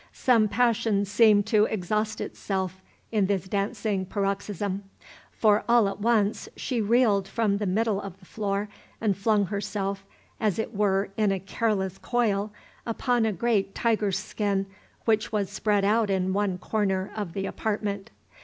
[0.13, 4.85] Some passion seemed to exhaust itself in this dancing paroxysm;
[5.31, 8.67] for all at once she reeled from the middle of the floor,
[8.99, 10.03] and flung herself,
[10.39, 12.51] as it were in a careless coil,
[12.83, 14.65] upon a great tiger's skin
[15.05, 18.09] which was spread out in one corner of the apartment.